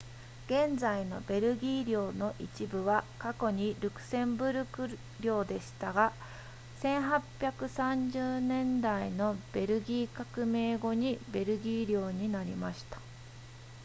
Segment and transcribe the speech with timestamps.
[0.47, 6.11] 現在のベルギー領の一部は過去にルクセンブルク領でしたが
[6.81, 12.97] 1830年代のベルギー革命後にベルギー領になりました